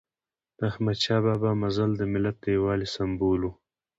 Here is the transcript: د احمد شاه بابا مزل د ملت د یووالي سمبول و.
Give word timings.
د 0.57 0.59
احمد 0.69 0.97
شاه 1.03 1.21
بابا 1.25 1.51
مزل 1.61 1.89
د 1.97 2.01
ملت 2.13 2.35
د 2.41 2.45
یووالي 2.55 2.87
سمبول 2.95 3.41
و. 3.45 3.51